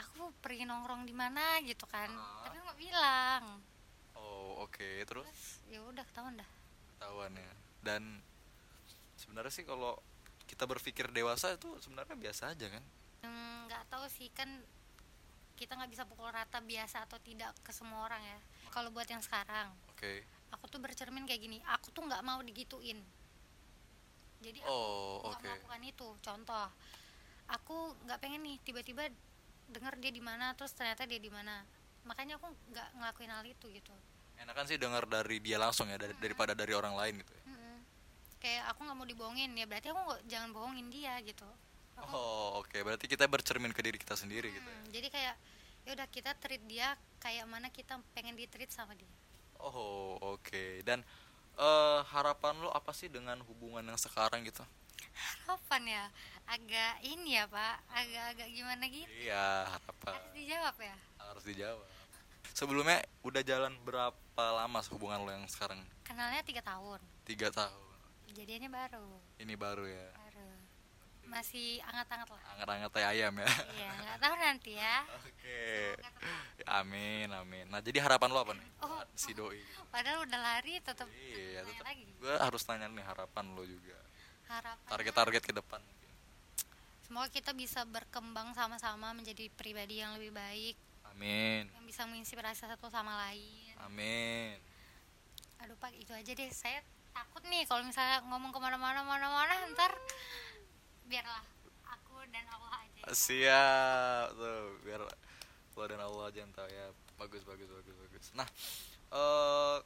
Aku 0.00 0.32
pergi 0.40 0.64
nongkrong 0.64 1.04
di 1.04 1.12
mana 1.12 1.60
gitu 1.60 1.84
kan. 1.84 2.08
Ah. 2.08 2.48
tapi 2.48 2.56
nggak 2.56 2.78
bilang. 2.78 3.60
Oh 4.16 4.64
oke 4.64 5.04
terus? 5.04 5.26
Terus 5.28 5.44
ya 5.68 5.80
udah 5.84 6.04
ketahuan 6.06 6.40
dah. 6.40 6.50
Ketahuan 6.96 7.32
ya. 7.36 7.52
Dan 7.84 8.02
sebenarnya 9.20 9.52
sih 9.52 9.68
kalau 9.68 10.00
kita 10.48 10.64
berpikir 10.64 11.12
dewasa 11.12 11.52
itu 11.52 11.68
sebenarnya 11.84 12.16
biasa 12.16 12.56
aja 12.56 12.66
kan? 12.72 12.84
Hmm, 13.26 13.68
nggak 13.68 13.92
tahu 13.92 14.08
sih 14.08 14.32
kan 14.32 14.48
kita 15.60 15.76
nggak 15.76 15.92
bisa 15.92 16.08
pukul 16.08 16.32
rata 16.32 16.64
biasa 16.64 17.04
atau 17.04 17.20
tidak 17.20 17.52
ke 17.60 17.68
semua 17.68 18.08
orang 18.08 18.24
ya. 18.24 18.38
Kalau 18.72 18.88
buat 18.88 19.04
yang 19.04 19.20
sekarang 19.20 19.68
oke. 19.92 20.24
aku 20.56 20.64
tuh 20.72 20.80
bercermin 20.80 21.28
kayak 21.28 21.44
gini 21.44 21.60
aku 21.68 21.92
tuh 21.92 22.00
nggak 22.08 22.24
mau 22.24 22.40
digituin. 22.40 22.96
Jadi 24.40 24.64
aku 24.64 24.72
oh 24.72 25.28
nggak 25.28 25.36
oke. 25.36 25.44
melakukan 25.44 25.82
itu. 25.84 26.08
Contoh 26.24 26.66
aku 27.44 27.92
nggak 28.08 28.18
pengen 28.24 28.40
nih 28.40 28.56
tiba-tiba 28.64 29.12
denger 29.68 30.00
dia 30.00 30.12
di 30.16 30.22
mana 30.24 30.56
terus 30.56 30.72
ternyata 30.72 31.04
dia 31.04 31.20
di 31.20 31.28
mana. 31.28 31.60
Makanya 32.08 32.40
aku 32.40 32.48
nggak 32.72 32.88
ngelakuin 32.96 33.28
hal 33.28 33.44
itu 33.44 33.68
gitu. 33.68 33.92
Enakan 34.40 34.64
sih 34.64 34.80
dengar 34.80 35.04
dari 35.04 35.36
dia 35.44 35.60
langsung 35.60 35.92
ya 35.92 36.00
dari- 36.00 36.16
daripada 36.16 36.56
dari 36.56 36.72
orang 36.72 36.96
lain 36.96 37.20
gitu 37.20 37.32
ya. 37.36 37.44
Mm-mm. 37.52 37.76
kayak 38.40 38.72
aku 38.72 38.88
nggak 38.88 38.96
mau 38.96 39.04
dibohongin 39.04 39.52
ya 39.52 39.68
berarti 39.68 39.92
aku 39.92 40.00
nggak 40.00 40.20
jangan 40.24 40.48
bohongin 40.56 40.88
dia 40.88 41.20
gitu 41.20 41.44
oh 42.08 42.64
oke. 42.64 42.76
Berarti 42.80 43.06
kita 43.06 43.28
bercermin 43.28 43.72
ke 43.74 43.80
diri 43.84 43.98
kita 44.00 44.16
sendiri 44.16 44.48
gitu 44.48 44.68
ya? 44.68 44.78
Hmm, 44.80 44.88
jadi 44.92 45.08
kayak 45.12 45.34
ya 45.80 45.90
udah 45.96 46.08
kita 46.12 46.30
treat 46.36 46.62
dia 46.68 46.94
kayak 47.20 47.44
mana 47.48 47.68
kita 47.72 48.00
pengen 48.16 48.36
di 48.36 48.48
treat 48.48 48.72
sama 48.72 48.96
dia. 48.96 49.10
Oh 49.60 50.16
oke. 50.36 50.84
Dan 50.86 51.04
eh 51.60 52.00
harapan 52.12 52.56
lo 52.60 52.72
apa 52.72 52.94
sih 52.96 53.12
dengan 53.12 53.40
hubungan 53.44 53.84
yang 53.84 53.98
sekarang 54.00 54.44
gitu? 54.46 54.64
Harapan 55.44 55.82
ya? 56.00 56.04
Agak 56.48 56.94
ini 57.04 57.36
ya 57.36 57.44
pak. 57.48 57.76
Agak-agak 57.92 58.48
gimana 58.52 58.84
gitu? 58.88 59.10
Iya 59.24 59.68
harapan. 59.68 60.12
Harus 60.16 60.32
dijawab 60.36 60.76
ya? 60.80 60.96
Harus 61.20 61.44
dijawab. 61.44 61.88
Sebelumnya 62.50 62.98
udah 63.22 63.42
jalan 63.46 63.72
berapa 63.86 64.44
lama 64.44 64.80
hubungan 64.90 65.22
lo 65.22 65.30
yang 65.30 65.46
sekarang? 65.46 65.78
Kenalnya 66.02 66.42
tiga 66.42 66.60
tahun. 66.60 67.00
Tiga 67.22 67.48
tahun. 67.54 67.88
Kejadiannya 68.30 68.70
baru. 68.70 69.06
Ini 69.42 69.54
baru 69.58 69.84
ya 69.86 70.19
masih 71.30 71.78
anget-anget 71.86 72.28
lah. 72.34 72.42
Anget-anget 72.58 72.90
kayak 72.90 73.08
ayam 73.14 73.34
ya. 73.38 73.48
Iya 73.78 73.90
nggak 74.02 74.18
tahu 74.18 74.34
nanti 74.34 74.72
ya. 74.74 74.96
Oke. 75.22 75.62
Amin 76.66 77.28
amin. 77.30 77.64
Nah 77.70 77.78
jadi 77.78 78.02
harapan 78.02 78.34
lo 78.34 78.42
apa 78.42 78.52
nih? 78.58 78.68
Oh. 78.82 79.02
si 79.14 79.30
doi. 79.32 79.62
Padahal 79.94 80.26
udah 80.26 80.40
lari 80.42 80.82
tetap 80.82 81.06
iya 81.14 81.62
tetap 81.62 81.86
lagi. 81.86 82.04
Gue 82.18 82.34
harus 82.34 82.62
tanya 82.66 82.90
nih 82.90 83.06
harapan 83.06 83.44
lo 83.54 83.62
juga. 83.62 83.96
Harapan 84.50 84.88
target-target 84.90 85.42
ke 85.46 85.52
depan. 85.54 85.80
Semoga 87.06 87.30
kita 87.30 87.54
bisa 87.54 87.86
berkembang 87.86 88.54
sama-sama 88.54 89.14
menjadi 89.14 89.46
pribadi 89.54 90.02
yang 90.02 90.18
lebih 90.18 90.34
baik. 90.34 90.76
Amin. 91.14 91.70
Yang 91.78 91.84
bisa 91.86 92.02
menginspirasi 92.06 92.66
satu 92.66 92.90
sama 92.90 93.14
lain. 93.30 93.74
Amin. 93.86 94.58
Aduh 95.62 95.78
pak 95.78 95.94
itu 95.94 96.10
aja 96.10 96.32
deh. 96.34 96.50
Saya 96.50 96.82
takut 97.10 97.42
nih 97.50 97.66
kalau 97.66 97.82
misalnya 97.82 98.22
ngomong 98.30 98.54
ke 98.54 98.58
mana-mana 98.62 99.02
mana-mana 99.02 99.54
ntar 99.74 99.90
biarlah 101.10 101.42
aku 101.90 102.22
dan 102.30 102.46
Allah 102.46 102.70
aja 102.86 103.02
siap 103.10 104.38
tuh 104.38 104.78
biar 104.86 105.02
lo 105.80 105.84
dan 105.88 106.00
Allah 106.04 106.28
aja 106.28 106.38
yang 106.44 106.52
tahu 106.52 106.68
ya. 106.68 106.92
Bagus 107.16 107.40
bagus 107.48 107.68
bagus 107.72 107.94
bagus. 107.96 108.26
Nah 108.36 108.48
eh 109.10 109.78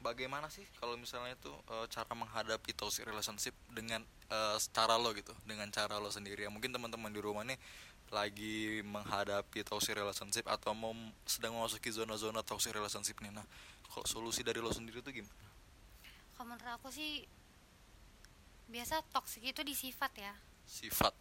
bagaimana 0.00 0.48
sih 0.48 0.64
kalau 0.80 0.96
misalnya 0.96 1.36
itu 1.36 1.52
eh, 1.68 1.86
cara 1.92 2.12
menghadapi 2.16 2.72
toxic 2.72 3.04
relationship 3.04 3.52
dengan 3.68 4.00
eh, 4.32 4.56
cara 4.72 4.96
lo 4.96 5.12
gitu 5.12 5.36
dengan 5.44 5.68
cara 5.68 6.00
lo 6.00 6.08
sendiri? 6.08 6.48
Ya 6.48 6.50
mungkin 6.50 6.72
teman-teman 6.72 7.12
di 7.12 7.20
rumah 7.20 7.44
nih 7.44 7.60
lagi 8.12 8.84
menghadapi 8.84 9.64
toxic 9.64 9.96
relationship 9.96 10.44
atau 10.48 10.72
mau 10.72 10.92
sedang 11.24 11.56
memasuki 11.56 11.88
zona-zona 11.92 12.40
toxic 12.40 12.72
relationship 12.72 13.20
nih. 13.20 13.32
Nah 13.32 13.44
kalau 13.92 14.08
solusi 14.08 14.40
dari 14.40 14.60
lo 14.64 14.72
sendiri 14.72 15.04
tuh 15.04 15.12
gimana? 15.12 15.48
Kalau 16.32 16.48
menurut 16.48 16.80
aku 16.80 16.88
sih 16.88 17.28
biasa 18.72 19.04
toksik 19.12 19.52
itu 19.52 19.60
di 19.60 19.76
sifat 19.76 20.12
ya 20.16 20.32
sifat. 20.66 21.14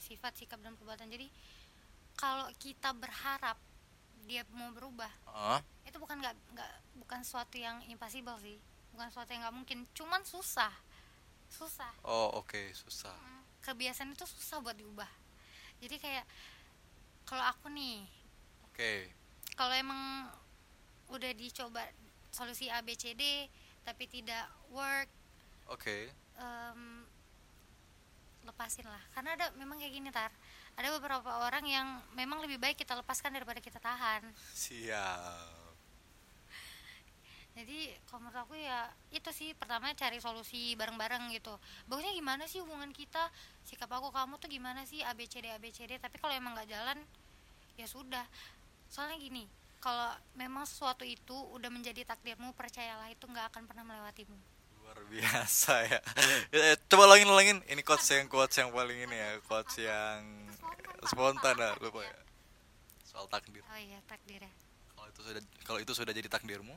Sifat 0.00 0.32
sikap 0.36 0.58
dan 0.60 0.74
perbuatan. 0.74 1.06
Jadi 1.10 1.30
kalau 2.18 2.48
kita 2.58 2.92
berharap 2.92 3.56
dia 4.28 4.44
mau 4.52 4.68
berubah 4.70 5.10
ah 5.32 5.58
itu 5.88 5.96
bukan 5.96 6.20
nggak 6.20 6.36
nggak 6.52 6.72
bukan 7.02 7.20
suatu 7.24 7.56
yang 7.56 7.80
impossible 7.88 8.36
sih. 8.38 8.60
Bukan 8.92 9.08
suatu 9.10 9.32
yang 9.32 9.42
nggak 9.46 9.56
mungkin. 9.56 9.78
Cuman 9.96 10.22
susah. 10.22 10.70
Susah. 11.50 11.90
Oh 12.06 12.38
oke 12.38 12.70
susah. 12.76 13.14
Mm, 13.16 13.42
kebiasaan 13.64 14.12
itu 14.14 14.26
susah 14.28 14.62
buat 14.62 14.76
diubah. 14.76 15.08
Jadi 15.80 15.96
kayak 15.96 16.28
kalau 17.26 17.42
aku 17.46 17.70
nih 17.72 18.04
oke. 18.66 18.92
kalau 19.54 19.74
emang 19.74 20.30
udah 21.10 21.32
dicoba 21.34 21.82
solusi 22.30 22.70
A 22.70 22.82
B 22.82 22.94
C 22.94 23.14
D 23.18 23.46
tapi 23.82 24.06
tidak 24.06 24.46
work 24.70 25.10
oke. 25.66 26.10
em, 26.38 27.02
lepasin 28.44 28.86
lah. 28.86 29.02
Karena 29.12 29.36
ada 29.36 29.46
memang 29.56 29.76
kayak 29.76 29.92
gini 29.92 30.08
tar. 30.12 30.32
Ada 30.78 30.88
beberapa 30.96 31.44
orang 31.44 31.64
yang 31.66 31.86
memang 32.16 32.40
lebih 32.44 32.56
baik 32.56 32.80
kita 32.80 32.96
lepaskan 32.96 33.34
daripada 33.34 33.60
kita 33.60 33.76
tahan. 33.82 34.24
Siap. 34.54 35.68
Jadi 37.50 37.92
kalau 38.08 38.24
menurut 38.24 38.40
aku 38.46 38.54
ya 38.56 38.88
itu 39.12 39.28
sih. 39.34 39.52
Pertama 39.58 39.92
cari 39.92 40.22
solusi 40.22 40.72
bareng-bareng 40.78 41.34
gitu. 41.34 41.52
Bagusnya 41.90 42.14
gimana 42.14 42.46
sih 42.46 42.62
hubungan 42.62 42.88
kita? 42.94 43.28
Sikap 43.66 43.90
aku 43.90 44.14
kamu 44.14 44.38
tuh 44.40 44.48
gimana 44.48 44.86
sih? 44.86 45.02
ABCD 45.02 45.50
ABCD 45.58 45.98
tapi 45.98 46.16
kalau 46.22 46.32
emang 46.32 46.56
nggak 46.56 46.70
jalan 46.70 46.98
ya 47.76 47.86
sudah. 47.90 48.24
Soalnya 48.88 49.18
gini 49.18 49.44
kalau 49.80 50.12
memang 50.36 50.68
sesuatu 50.68 51.08
itu 51.08 51.34
udah 51.56 51.72
menjadi 51.72 52.04
takdirmu 52.04 52.52
percayalah 52.52 53.08
itu 53.08 53.24
nggak 53.24 53.48
akan 53.52 53.64
pernah 53.64 53.84
melewatimu 53.84 54.59
luar 54.90 55.06
biasa 55.06 55.74
ya. 55.86 56.00
Ya, 56.50 56.74
coba 56.90 57.06
ulangin 57.06 57.30
ulangin 57.30 57.58
ini 57.70 57.78
quotes 57.86 58.10
yang 58.10 58.26
quotes 58.26 58.58
yang 58.58 58.74
paling 58.74 58.98
ini 59.06 59.14
ya 59.14 59.38
quotes 59.46 59.78
yang 59.78 60.50
spontan 61.06 61.54
lah 61.54 61.78
lupa 61.78 62.02
ya. 62.02 62.18
Soal 63.06 63.30
takdir. 63.30 63.62
Oh 63.62 63.78
iya 63.78 64.02
takdir 64.10 64.42
ya. 64.42 64.52
Kalau 64.98 65.06
itu 65.06 65.20
sudah 65.22 65.42
kalau 65.62 65.78
itu 65.78 65.92
sudah 65.94 66.10
jadi 66.10 66.26
takdirmu? 66.26 66.74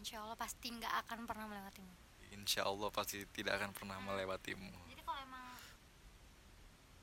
Insya 0.00 0.24
Allah 0.24 0.36
pasti 0.40 0.72
nggak 0.72 0.94
akan 1.04 1.28
pernah 1.28 1.44
melewatimu. 1.44 1.92
Insya 2.32 2.64
Allah 2.64 2.88
pasti 2.88 3.20
tidak 3.36 3.60
akan 3.60 3.70
pernah 3.76 4.00
melewatimu. 4.00 4.72
Jadi 4.88 5.02
kalau 5.04 5.20
emang 5.20 5.44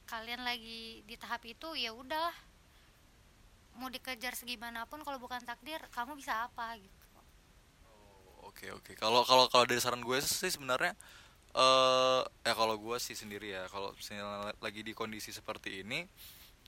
kalian 0.10 0.42
lagi 0.42 1.06
di 1.06 1.14
tahap 1.14 1.46
itu 1.46 1.78
ya 1.78 1.94
udahlah. 1.94 2.34
Mau 3.78 3.88
dikejar 3.88 4.34
segimanapun 4.34 5.06
kalau 5.06 5.22
bukan 5.22 5.46
takdir 5.46 5.78
kamu 5.94 6.18
bisa 6.18 6.50
apa 6.50 6.74
gitu 6.82 7.01
oke 8.46 8.66
oke. 8.76 8.92
Kalau 8.98 9.22
kalau 9.26 9.46
kalau 9.48 9.66
dari 9.66 9.82
saran 9.82 10.04
gue 10.04 10.18
sih 10.22 10.52
sebenarnya 10.52 10.94
eh 11.52 12.22
ya 12.48 12.54
kalau 12.56 12.80
gue 12.80 12.98
sih 12.98 13.16
sendiri 13.16 13.52
ya 13.52 13.68
kalau 13.68 13.92
misalnya 13.92 14.56
lagi 14.64 14.88
di 14.88 14.96
kondisi 14.96 15.36
seperti 15.36 15.84
ini 15.84 16.08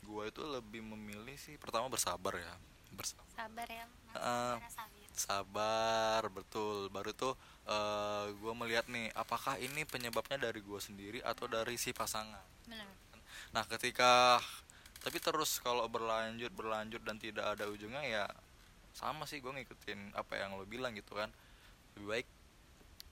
gue 0.03 0.23
itu 0.27 0.43
lebih 0.43 0.83
memilih 0.83 1.39
sih 1.39 1.55
pertama 1.55 1.87
bersabar 1.87 2.35
ya. 2.35 2.53
Bersabar 2.93 3.25
sabar 3.33 3.67
ya 3.67 3.85
Sabir. 4.69 5.09
sabar 5.15 6.21
betul. 6.29 6.91
Baru 6.91 7.15
tuh 7.15 7.33
eh 7.65 8.27
gue 8.35 8.53
melihat 8.53 8.85
nih 8.91 9.09
apakah 9.15 9.57
ini 9.57 9.87
penyebabnya 9.87 10.37
dari 10.37 10.59
gue 10.59 10.79
sendiri 10.79 11.19
atau 11.23 11.47
dari 11.47 11.79
si 11.79 11.95
pasangan? 11.95 12.43
Bener 12.67 13.03
nah 13.53 13.61
ketika 13.69 14.41
tapi 15.05 15.21
terus 15.21 15.61
kalau 15.61 15.85
berlanjut 15.85 16.49
berlanjut 16.57 17.05
dan 17.05 17.21
tidak 17.21 17.53
ada 17.53 17.69
ujungnya 17.69 18.01
ya 18.01 18.25
sama 18.97 19.29
sih 19.29 19.41
gue 19.45 19.53
ngikutin 19.53 20.17
apa 20.17 20.41
yang 20.41 20.57
lo 20.57 20.65
bilang 20.65 20.97
gitu 20.97 21.13
kan 21.13 21.29
lebih 21.95 22.07
baik 22.09 22.27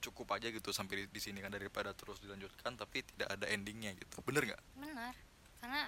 cukup 0.02 0.34
aja 0.34 0.50
gitu 0.50 0.74
sampai 0.74 1.06
di, 1.06 1.14
di 1.14 1.20
sini 1.22 1.38
kan 1.38 1.54
daripada 1.54 1.94
terus 1.94 2.18
dilanjutkan 2.18 2.74
tapi 2.74 3.06
tidak 3.06 3.38
ada 3.38 3.46
endingnya 3.48 3.94
gitu 3.94 4.18
bener 4.26 4.50
nggak 4.50 4.62
benar 4.74 5.14
karena 5.62 5.82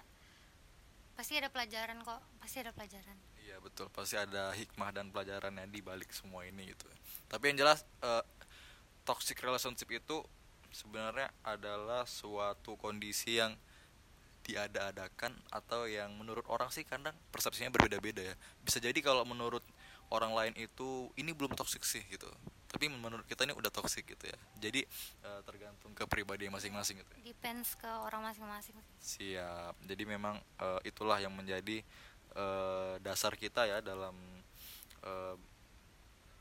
pasti 1.18 1.38
ada 1.38 1.50
pelajaran 1.50 1.98
kok 2.02 2.22
pasti 2.38 2.62
ada 2.62 2.70
pelajaran 2.70 3.18
Iya 3.44 3.60
betul 3.60 3.92
pasti 3.92 4.16
ada 4.16 4.50
hikmah 4.56 4.90
dan 4.90 5.12
pelajarannya 5.12 5.68
di 5.68 5.84
balik 5.84 6.10
semua 6.16 6.48
ini 6.48 6.72
gitu. 6.72 6.88
Tapi 7.28 7.52
yang 7.52 7.62
jelas 7.62 7.84
eh, 8.00 8.24
toxic 9.04 9.36
relationship 9.44 9.86
itu 9.92 10.24
sebenarnya 10.72 11.28
adalah 11.44 12.08
suatu 12.08 12.74
kondisi 12.80 13.38
yang 13.38 13.54
diada-adakan 14.44 15.32
atau 15.52 15.86
yang 15.88 16.12
menurut 16.16 16.44
orang 16.50 16.68
sih 16.72 16.82
kadang 16.88 17.14
persepsinya 17.30 17.70
berbeda-beda 17.70 18.32
ya. 18.32 18.34
Bisa 18.64 18.80
jadi 18.80 18.96
kalau 19.04 19.28
menurut 19.28 19.62
orang 20.08 20.32
lain 20.32 20.54
itu 20.56 21.12
ini 21.20 21.36
belum 21.36 21.52
toxic 21.52 21.84
sih 21.84 22.02
gitu. 22.08 22.28
Tapi 22.75 22.90
menurut 22.90 23.23
kita 23.31 23.47
ini 23.47 23.54
udah 23.54 23.71
toxic 23.71 24.02
gitu 24.02 24.26
ya. 24.26 24.38
Jadi 24.59 24.83
eh, 25.23 25.40
tergantung 25.47 25.95
ke 25.95 26.04
pribadi 26.11 26.50
masing-masing 26.50 26.99
gitu. 26.99 27.12
ya. 27.23 27.31
depends 27.31 27.78
ke 27.78 27.87
orang 27.87 28.26
masing-masing 28.26 28.75
Siap. 28.99 29.78
Jadi 29.87 30.02
memang 30.02 30.43
eh, 30.59 30.90
itulah 30.90 31.23
yang 31.23 31.31
menjadi 31.31 31.87
uh, 32.35 32.95
dasar 33.00 33.35
kita 33.38 33.66
ya 33.66 33.78
dalam 33.81 34.14
uh, 35.07 35.37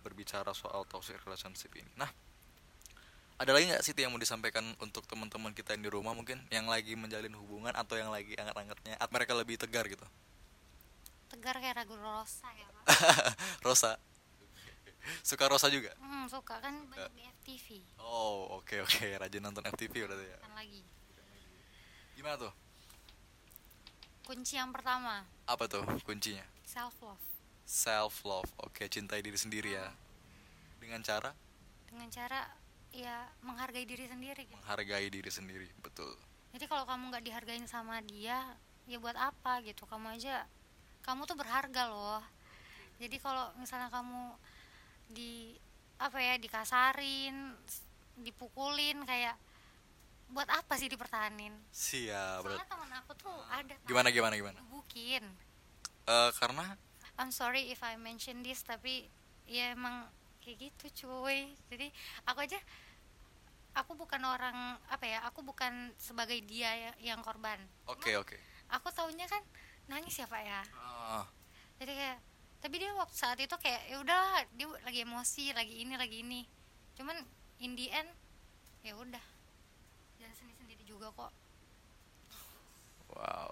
berbicara 0.04 0.52
soal 0.52 0.84
toxic 0.90 1.18
relationship 1.24 1.72
ini 1.78 1.90
nah 1.96 2.10
ada 3.40 3.50
lagi 3.56 3.66
nggak 3.72 3.84
sih 3.84 3.96
yang 3.98 4.13
mau 4.13 4.22
disampaikan 4.22 4.63
untuk 4.78 5.04
teman-teman 5.10 5.52
kita 5.56 5.74
yang 5.74 5.84
di 5.84 5.92
rumah 5.92 6.13
mungkin 6.13 6.38
yang 6.54 6.70
lagi 6.70 6.94
menjalin 6.94 7.34
hubungan 7.34 7.74
atau 7.74 7.98
yang 7.98 8.13
lagi 8.13 8.38
anget-angetnya 8.38 9.00
atau 9.00 9.13
mereka 9.13 9.34
lebih 9.34 9.56
tegar 9.58 9.88
gitu 9.90 10.06
tegar 11.34 11.58
kayak 11.58 11.82
ragu 11.82 11.98
rosa 11.98 12.46
ya 12.54 12.68
rosa 13.66 13.98
suka 15.29 15.45
rosa 15.51 15.67
juga? 15.67 15.91
Hmm, 16.00 16.25
suka. 16.31 16.60
Kan 16.63 16.88
banyak 16.88 17.12
di 17.15 17.24
FTV 17.43 17.67
oh 18.03 18.60
oke 18.60 18.67
okay, 18.67 18.79
oke. 18.83 18.91
Okay. 18.93 19.19
rajin 19.19 19.41
nonton 19.43 19.65
FTV 19.74 19.93
berarti 20.07 20.27
ya. 20.27 20.38
Kan 20.39 20.53
lagi. 20.53 20.81
Gimana 22.13 22.36
tuh? 22.38 22.53
Kunci 24.24 24.55
yang 24.55 24.72
pertama. 24.72 25.27
Apa 25.50 25.67
tuh 25.67 25.83
kuncinya? 26.07 26.45
Self 26.63 26.95
love. 27.03 27.25
Self 27.67 28.15
love. 28.24 28.48
Oke 28.63 28.86
okay, 28.86 28.88
cintai 28.88 29.19
diri 29.19 29.36
sendiri 29.36 29.75
ya. 29.75 29.91
Dengan 30.79 31.03
cara? 31.03 31.36
Dengan 31.89 32.07
cara 32.07 32.48
ya 32.93 33.27
menghargai 33.41 33.83
diri 33.89 34.05
sendiri. 34.05 34.45
Gitu. 34.45 34.55
menghargai 34.62 35.07
diri 35.10 35.31
sendiri 35.33 35.67
betul. 35.81 36.13
Jadi 36.53 36.69
kalau 36.69 36.86
kamu 36.86 37.10
nggak 37.10 37.25
dihargain 37.25 37.65
sama 37.65 37.98
dia 38.05 38.39
ya 38.86 38.98
buat 39.01 39.17
apa 39.17 39.65
gitu? 39.65 39.89
Kamu 39.89 40.13
aja 40.13 40.45
kamu 41.03 41.25
tuh 41.25 41.36
berharga 41.36 41.89
loh. 41.89 42.24
Jadi 43.01 43.17
kalau 43.19 43.51
misalnya 43.60 43.89
kamu 43.89 44.38
di 45.13 45.55
apa 46.01 46.20
ya 46.20 46.36
dikasarin 46.41 47.55
dipukulin 48.20 49.05
kayak 49.08 49.38
buat 50.34 50.50
apa 50.50 50.74
sih 50.75 50.89
dipertahanin? 50.89 51.53
Siap 51.70 52.41
soalnya 52.41 52.65
teman 52.65 52.91
aku 52.98 53.13
tuh 53.13 53.38
ada 53.53 53.74
gimana 53.86 54.10
gimana 54.10 54.34
gimana? 54.34 54.60
Bukin 54.67 55.24
uh, 56.10 56.29
karena? 56.36 56.75
I'm 57.22 57.29
sorry 57.29 57.70
if 57.70 57.86
I 57.86 57.93
mention 57.96 58.41
this 58.41 58.65
tapi 58.65 59.05
ya 59.46 59.77
emang 59.77 60.10
kayak 60.41 60.70
gitu 60.74 61.05
cuy. 61.05 61.53
Jadi 61.70 61.93
aku 62.25 62.41
aja 62.41 62.58
aku 63.77 63.93
bukan 63.93 64.22
orang 64.25 64.77
apa 64.89 65.05
ya 65.05 65.20
aku 65.25 65.46
bukan 65.46 65.93
sebagai 65.98 66.41
dia 66.46 66.74
ya, 66.74 66.91
yang 67.13 67.22
korban. 67.22 67.62
Oke 67.86 68.10
okay, 68.10 68.15
oke. 68.17 68.34
okay. 68.34 68.39
aku 68.74 68.89
taunya 68.89 69.29
kan 69.29 69.41
nangis 69.86 70.17
ya 70.17 70.25
pak 70.25 70.41
ya? 70.41 70.62
Uh. 70.74 71.25
jadi 71.77 71.93
kayak 71.93 72.20
tapi 72.63 72.79
dia 72.79 72.96
waktu 72.96 73.12
saat 73.12 73.36
itu 73.43 73.51
kayak 73.60 73.91
ya 73.91 74.00
udah 74.00 74.48
dia 74.55 74.72
lagi 74.88 75.03
emosi 75.03 75.51
lagi 75.51 75.84
ini 75.84 76.00
lagi 76.00 76.24
ini. 76.24 76.48
Cuman 76.96 77.20
in 77.60 77.75
the 77.75 77.91
end 77.91 78.08
ya 78.88 78.96
udah. 78.96 79.20
Jangan 80.15 80.36
sendiri 80.39 80.55
sendiri 80.63 80.84
juga 80.88 81.12
kok. 81.12 81.32
Wow. 83.12 83.51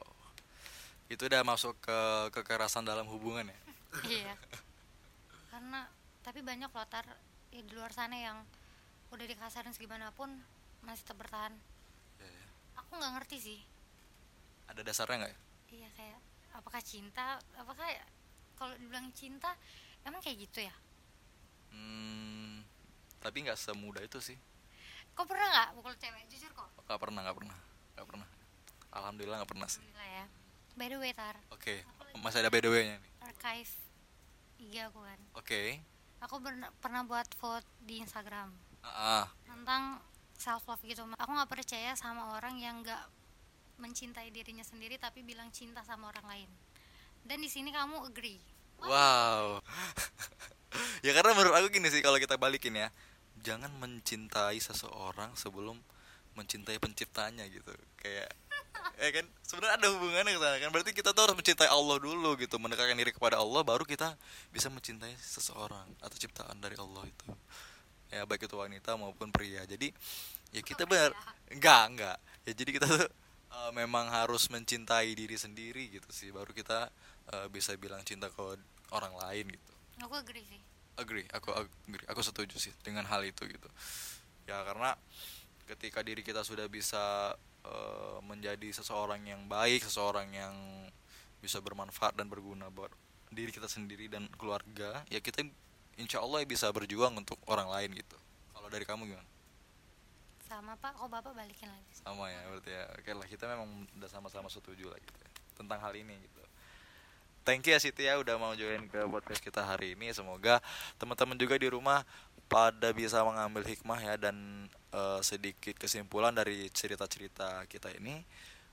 Itu 1.12 1.28
udah 1.28 1.44
masuk 1.44 1.76
ke 1.84 2.00
kekerasan 2.40 2.88
dalam 2.88 3.04
hubungan 3.12 3.52
ya? 3.52 3.60
Iya. 4.08 4.40
Karena 5.52 5.84
tapi 6.24 6.40
banyak 6.40 6.72
loh 6.72 6.88
tar 6.88 7.04
ya, 7.52 7.60
di 7.60 7.76
luar 7.76 7.92
sana 7.92 8.16
yang 8.16 8.40
udah 9.12 9.28
dikasarin 9.28 9.76
segimanapun 9.76 10.32
masih 10.88 11.04
tetap 11.04 11.20
bertahan. 11.20 11.52
Ya, 12.16 12.32
ya. 12.32 12.48
aku 12.80 12.96
nggak 12.96 13.12
ngerti 13.20 13.38
sih. 13.44 13.60
Ada 14.72 14.88
dasarnya 14.88 15.28
nggak 15.28 15.32
ya? 15.36 15.40
Iya 15.76 15.90
kayak 16.00 16.20
apakah 16.56 16.80
cinta 16.80 17.36
apakah 17.60 17.92
kalau 18.62 18.78
dibilang 18.78 19.10
cinta 19.18 19.58
emang 20.06 20.22
kayak 20.22 20.46
gitu 20.46 20.62
ya? 20.62 20.76
Hmm, 21.74 22.62
tapi 23.18 23.42
nggak 23.42 23.58
semudah 23.58 24.06
itu 24.06 24.22
sih. 24.22 24.38
Kok 25.18 25.26
pernah 25.26 25.50
nggak 25.50 25.70
pukul 25.82 25.98
cewek? 25.98 26.30
Jujur 26.30 26.54
kok. 26.54 26.70
Nggak 26.86 27.00
pernah 27.02 27.26
nggak 27.26 27.38
pernah 27.42 27.58
nggak 27.98 28.08
pernah. 28.08 28.28
Alhamdulillah 28.94 29.38
nggak 29.42 29.52
pernah 29.52 29.68
sih. 29.68 29.82
Alhamdulillah 29.82 30.10
ya. 30.14 30.26
By 30.78 30.88
the 30.94 30.98
way 31.02 31.12
tar. 31.18 31.36
Oke 31.50 31.82
okay. 31.82 32.22
masih 32.22 32.46
ada 32.46 32.54
by 32.54 32.62
the 32.62 32.70
way 32.70 32.84
nya 32.86 32.98
nih. 33.02 33.12
Archive 33.26 33.74
iya 34.62 34.84
aku 34.94 35.02
kan. 35.02 35.20
Oke. 35.34 35.50
Okay. 35.50 35.68
aku 36.22 36.38
pernah 36.78 37.02
buat 37.02 37.26
vote 37.42 37.66
di 37.82 37.98
Instagram. 37.98 38.54
Uh. 38.82 39.26
tentang 39.46 40.02
self 40.38 40.66
love 40.70 40.82
gitu. 40.86 41.06
Aku 41.18 41.32
nggak 41.34 41.50
percaya 41.50 41.94
sama 41.98 42.38
orang 42.38 42.58
yang 42.62 42.82
nggak 42.82 43.10
mencintai 43.82 44.30
dirinya 44.30 44.66
sendiri 44.66 44.98
tapi 44.98 45.26
bilang 45.26 45.50
cinta 45.50 45.82
sama 45.82 46.10
orang 46.14 46.26
lain. 46.30 46.50
Dan 47.22 47.42
di 47.42 47.50
sini 47.50 47.70
kamu 47.70 48.06
agree 48.06 48.51
wow. 48.86 49.60
Ya 51.04 51.12
karena 51.18 51.36
menurut 51.36 51.58
aku 51.58 51.68
gini 51.74 51.92
sih 51.92 52.00
kalau 52.00 52.16
kita 52.22 52.40
balikin 52.40 52.78
ya 52.78 52.88
jangan 53.42 53.74
mencintai 53.82 54.56
seseorang 54.62 55.34
sebelum 55.34 55.76
mencintai 56.38 56.78
penciptanya 56.80 57.44
gitu. 57.50 57.74
Kayak 58.00 58.32
ya 59.02 59.10
kan? 59.12 59.26
Sebenarnya 59.44 59.76
ada 59.82 59.88
hubungannya 59.92 60.32
ke 60.38 60.40
kan? 60.64 60.70
Berarti 60.72 60.92
kita 60.96 61.12
tuh 61.12 61.22
harus 61.28 61.36
mencintai 61.36 61.68
Allah 61.68 61.98
dulu 62.00 62.38
gitu 62.40 62.56
mendekatkan 62.62 62.96
diri 62.96 63.12
kepada 63.12 63.42
Allah 63.42 63.62
baru 63.66 63.84
kita 63.84 64.16
bisa 64.54 64.72
mencintai 64.72 65.12
seseorang 65.20 65.90
atau 66.00 66.16
ciptaan 66.16 66.58
dari 66.62 66.78
Allah 66.80 67.04
itu. 67.04 67.28
Ya 68.14 68.24
baik 68.24 68.48
itu 68.48 68.56
wanita 68.56 68.96
maupun 68.96 69.34
pria. 69.34 69.66
Jadi 69.68 69.92
ya 70.56 70.62
kita 70.64 70.88
benar 70.88 71.16
enggak 71.48 71.84
enggak 71.96 72.18
ya 72.44 72.52
jadi 72.52 72.70
kita 72.76 72.86
tuh 72.88 73.08
uh, 73.56 73.72
memang 73.72 74.12
harus 74.12 74.52
mencintai 74.52 75.12
diri 75.18 75.36
sendiri 75.36 75.92
gitu 75.92 76.10
sih. 76.14 76.30
Baru 76.32 76.54
kita 76.56 76.88
uh, 77.30 77.48
bisa 77.54 77.78
bilang 77.78 78.02
cinta 78.02 78.28
ke 78.32 78.42
orang 78.92 79.14
lain 79.16 79.54
gitu. 79.54 79.74
Aku 80.02 80.18
agree 80.18 80.44
sih. 80.46 80.62
Agree 80.98 81.26
aku 81.32 81.54
agree. 81.54 82.06
Aku 82.10 82.22
setuju 82.26 82.58
sih 82.58 82.74
dengan 82.82 83.06
hal 83.08 83.22
itu 83.24 83.46
gitu. 83.46 83.70
Ya 84.50 84.60
karena 84.66 84.98
ketika 85.70 86.04
diri 86.04 86.26
kita 86.26 86.44
sudah 86.44 86.68
bisa 86.68 87.36
uh, 87.64 88.18
menjadi 88.26 88.74
seseorang 88.76 89.24
yang 89.24 89.46
baik 89.48 89.86
seseorang 89.86 90.28
yang 90.34 90.56
bisa 91.40 91.58
bermanfaat 91.64 92.18
dan 92.18 92.28
berguna 92.28 92.70
buat 92.70 92.92
diri 93.32 93.50
kita 93.50 93.66
sendiri 93.66 94.12
dan 94.12 94.28
keluarga 94.36 95.02
ya 95.08 95.24
kita 95.24 95.48
insya 95.96 96.20
Allah 96.20 96.44
bisa 96.44 96.68
berjuang 96.70 97.16
untuk 97.16 97.40
orang 97.48 97.72
lain 97.72 97.96
gitu. 97.96 98.18
Kalau 98.52 98.68
dari 98.68 98.84
kamu 98.84 99.16
gimana? 99.16 99.30
Sama 100.44 100.76
pak. 100.76 101.00
Kok 101.00 101.08
bapak 101.08 101.32
balikin 101.32 101.72
lagi. 101.72 101.92
Sama 101.96 102.28
ya 102.28 102.44
berarti 102.52 102.72
ya. 102.76 102.84
Oke 103.00 103.12
lah 103.16 103.28
kita 103.30 103.48
memang 103.48 103.88
udah 103.96 104.10
sama-sama 104.12 104.52
setuju 104.52 104.92
lah 104.92 105.00
gitu 105.00 105.16
ya, 105.16 105.30
tentang 105.56 105.80
hal 105.80 105.96
ini 105.96 106.20
gitu 106.20 106.42
thank 107.44 107.66
you 107.68 107.74
ya 107.76 107.80
Siti 107.82 108.08
ya 108.08 108.18
udah 108.18 108.36
mau 108.38 108.54
join 108.54 108.86
ke 108.90 109.00
podcast 109.10 109.42
kita 109.42 109.62
hari 109.62 109.94
ini. 109.94 110.14
Semoga 110.14 110.60
teman-teman 110.98 111.38
juga 111.38 111.58
di 111.58 111.68
rumah 111.70 112.06
pada 112.52 112.92
bisa 112.92 113.24
mengambil 113.24 113.64
hikmah 113.64 114.00
ya 114.04 114.16
dan 114.20 114.68
uh, 114.92 115.24
sedikit 115.24 115.80
kesimpulan 115.80 116.36
dari 116.36 116.68
cerita-cerita 116.72 117.64
kita 117.72 117.94
ini. 117.96 118.24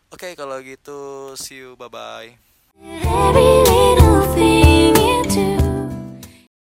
Oke 0.09 0.33
okay, 0.33 0.33
kalau 0.35 0.57
gitu 0.65 1.33
see 1.37 1.61
you 1.61 1.77
bye 1.77 1.93
bye 1.93 3.68